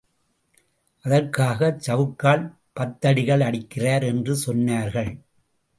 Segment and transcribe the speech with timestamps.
[1.05, 2.45] அதற்காகச் சவுக்கால்
[2.79, 5.11] பத்தடிகள் அடிக்கிறார் என்று சொன்னார்கள்.